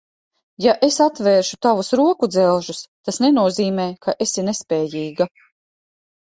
[0.63, 2.79] Ja es atvēršu tavus rokudzelžus,
[3.11, 5.29] tas nenozīmē, ka esi nespējīga.